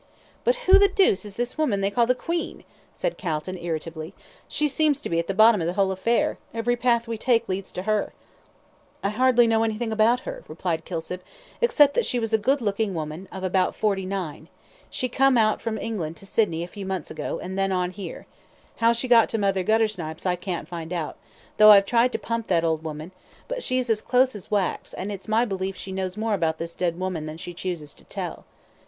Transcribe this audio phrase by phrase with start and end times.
[0.43, 4.15] "But who the deuce is this woman they call the 'Queen'?" said Calton, irritably.
[4.47, 7.47] "She seems to be at the bottom of the whole affair every path we take
[7.47, 8.11] leads to her."
[9.03, 11.21] "I know hardly anything about her," replied Kilsip,
[11.61, 14.49] "except that she was a good looking woman, of about forty nine
[14.89, 18.25] she come out from England to Sydney a few months ago, then on here
[18.77, 21.15] how she got to Mother Guttersnipe's I can't find out,
[21.57, 23.11] though I've tried to pump that old woman,
[23.47, 26.73] but she's as close as wax, and it's my belief she knows more about this
[26.73, 28.45] dead woman than she chooses to tell."